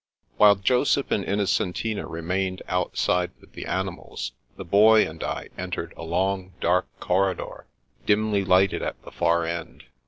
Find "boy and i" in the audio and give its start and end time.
4.65-5.49